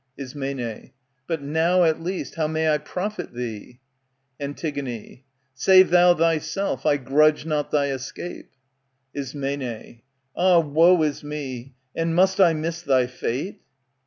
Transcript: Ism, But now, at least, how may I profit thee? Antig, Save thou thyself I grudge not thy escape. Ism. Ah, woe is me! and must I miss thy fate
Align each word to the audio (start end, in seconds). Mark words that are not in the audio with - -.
Ism, 0.17 0.89
But 1.27 1.43
now, 1.43 1.83
at 1.83 2.01
least, 2.01 2.33
how 2.33 2.47
may 2.47 2.71
I 2.71 2.79
profit 2.79 3.35
thee? 3.35 3.81
Antig, 4.39 5.21
Save 5.53 5.91
thou 5.91 6.15
thyself 6.15 6.87
I 6.87 6.97
grudge 6.97 7.45
not 7.45 7.69
thy 7.69 7.89
escape. 7.89 8.49
Ism. 9.13 9.61
Ah, 10.35 10.59
woe 10.59 11.03
is 11.03 11.23
me! 11.23 11.75
and 11.95 12.15
must 12.15 12.41
I 12.41 12.53
miss 12.53 12.81
thy 12.81 13.05
fate 13.05 13.61